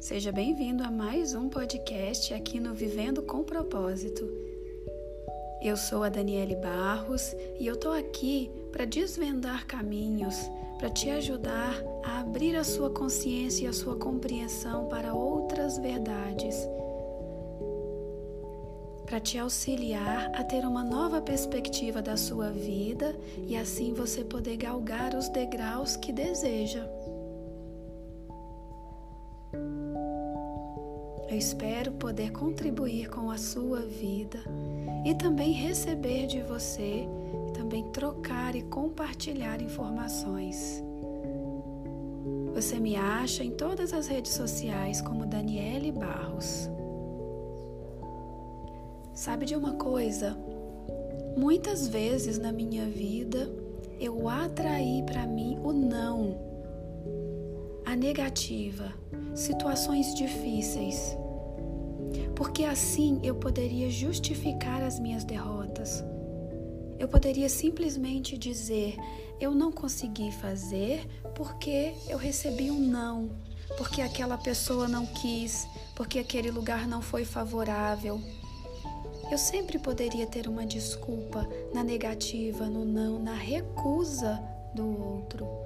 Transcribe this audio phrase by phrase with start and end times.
[0.00, 4.24] Seja bem-vindo a mais um podcast aqui no Vivendo com Propósito.
[5.60, 10.36] Eu sou a Daniele Barros e eu tô aqui para desvendar caminhos,
[10.78, 11.74] para te ajudar
[12.04, 16.56] a abrir a sua consciência e a sua compreensão para outras verdades
[19.06, 23.14] para te auxiliar a ter uma nova perspectiva da sua vida
[23.46, 26.84] e assim você poder galgar os degraus que deseja.
[31.28, 34.38] Eu espero poder contribuir com a sua vida
[35.04, 37.08] e também receber de você
[37.52, 40.82] também trocar e compartilhar informações.
[42.54, 46.70] Você me acha em todas as redes sociais como Daniele Barros.
[49.12, 50.36] Sabe de uma coisa?
[51.36, 53.50] Muitas vezes na minha vida
[53.98, 56.38] eu atraí para mim o não,
[57.84, 58.92] a negativa,
[59.36, 61.16] situações difíceis.
[62.34, 66.02] Porque assim eu poderia justificar as minhas derrotas.
[66.98, 68.96] Eu poderia simplesmente dizer:
[69.38, 73.30] eu não consegui fazer porque eu recebi um não,
[73.76, 78.20] porque aquela pessoa não quis, porque aquele lugar não foi favorável.
[79.30, 84.40] Eu sempre poderia ter uma desculpa na negativa, no não, na recusa
[84.72, 85.65] do outro.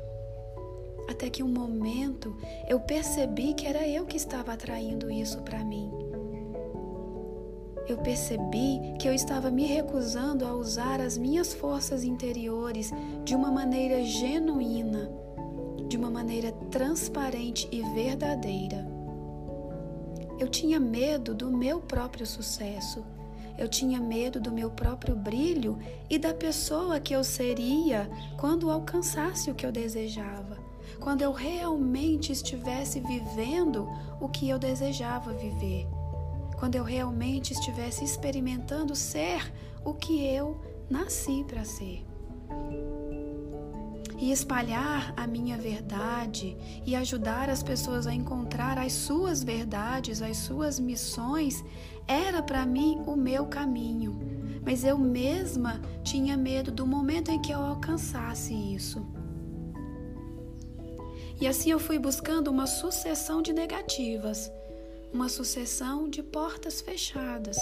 [1.20, 2.34] Até que um momento
[2.66, 5.92] eu percebi que era eu que estava atraindo isso para mim.
[7.86, 12.90] Eu percebi que eu estava me recusando a usar as minhas forças interiores
[13.22, 15.12] de uma maneira genuína,
[15.88, 18.90] de uma maneira transparente e verdadeira.
[20.38, 23.04] Eu tinha medo do meu próprio sucesso
[23.58, 29.50] eu tinha medo do meu próprio brilho e da pessoa que eu seria quando alcançasse
[29.50, 33.88] o que eu desejava, quando eu realmente estivesse vivendo
[34.20, 35.86] o que eu desejava viver,
[36.58, 39.52] quando eu realmente estivesse experimentando ser
[39.84, 40.60] o que eu
[40.90, 42.04] nasci para ser
[44.20, 46.54] e espalhar a minha verdade
[46.84, 51.64] e ajudar as pessoas a encontrar as suas verdades, as suas missões,
[52.06, 54.20] era para mim o meu caminho.
[54.62, 59.06] Mas eu mesma tinha medo do momento em que eu alcançasse isso.
[61.40, 64.52] E assim eu fui buscando uma sucessão de negativas,
[65.10, 67.56] uma sucessão de portas fechadas.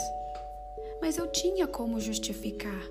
[1.01, 2.83] Mas eu tinha como justificar.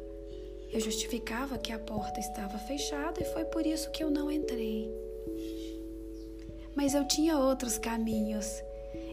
[0.71, 4.89] Eu justificava que a porta estava fechada e foi por isso que eu não entrei.
[6.73, 8.63] Mas eu tinha outros caminhos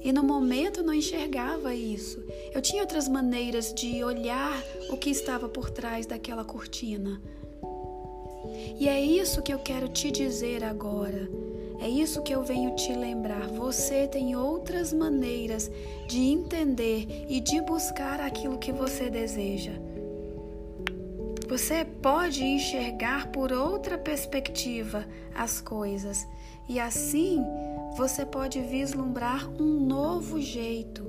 [0.02, 2.22] e no momento não enxergava isso.
[2.52, 7.20] Eu tinha outras maneiras de olhar o que estava por trás daquela cortina.
[8.78, 11.28] E é isso que eu quero te dizer agora.
[11.80, 13.48] É isso que eu venho te lembrar.
[13.48, 15.70] Você tem outras maneiras
[16.06, 19.72] de entender e de buscar aquilo que você deseja.
[21.48, 26.26] Você pode enxergar por outra perspectiva as coisas
[26.68, 27.44] e assim
[27.96, 31.04] você pode vislumbrar um novo jeito,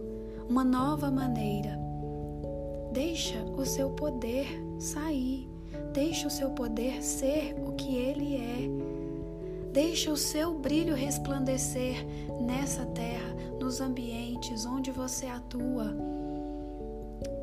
[0.47, 1.79] uma nova maneira.
[2.91, 4.45] Deixa o seu poder
[4.77, 5.49] sair,
[5.93, 8.94] deixa o seu poder ser o que ele é.
[9.75, 11.97] Deixa o seu brilho resplandecer
[12.39, 15.93] nessa terra, nos ambientes onde você atua.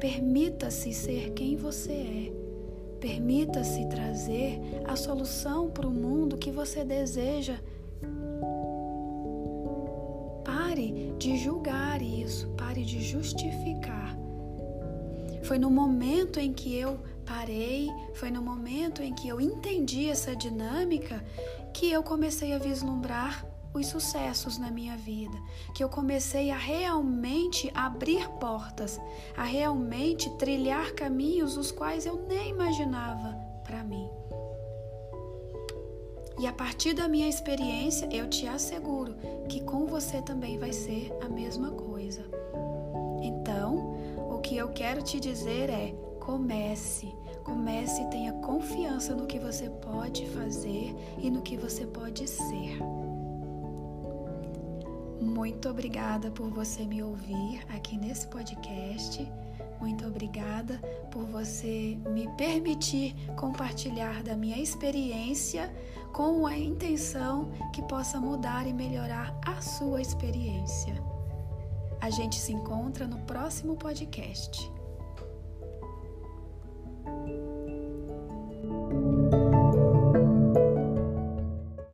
[0.01, 2.33] Permita-se ser quem você é.
[2.99, 7.61] Permita-se trazer a solução para o mundo que você deseja.
[10.43, 14.17] Pare de julgar isso, pare de justificar.
[15.43, 16.99] Foi no momento em que eu
[17.33, 21.25] parei, foi no momento em que eu entendi essa dinâmica
[21.73, 25.37] que eu comecei a vislumbrar os sucessos na minha vida,
[25.75, 29.01] que eu comecei a realmente abrir portas,
[29.35, 34.07] a realmente trilhar caminhos os quais eu nem imaginava para mim.
[36.39, 39.15] E a partir da minha experiência, eu te asseguro
[39.49, 42.27] que com você também vai ser a mesma coisa.
[43.23, 43.97] Então,
[44.31, 47.13] o que eu quero te dizer é: comece,
[47.43, 52.79] comece e tenha confiança no que você pode fazer e no que você pode ser.
[55.21, 59.27] Muito obrigada por você me ouvir aqui nesse podcast.
[59.81, 60.79] Muito obrigada
[61.11, 65.73] por você me permitir compartilhar da minha experiência
[66.13, 70.95] com a intenção que possa mudar e melhorar a sua experiência.
[72.01, 74.71] A gente se encontra no próximo podcast.